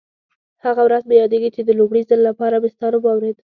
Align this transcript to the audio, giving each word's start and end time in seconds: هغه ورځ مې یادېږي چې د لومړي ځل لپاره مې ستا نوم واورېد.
هغه 0.65 0.81
ورځ 0.87 1.03
مې 1.09 1.15
یادېږي 1.21 1.49
چې 1.55 1.61
د 1.63 1.69
لومړي 1.79 2.01
ځل 2.09 2.19
لپاره 2.29 2.55
مې 2.61 2.69
ستا 2.75 2.87
نوم 2.91 3.01
واورېد. 3.03 3.37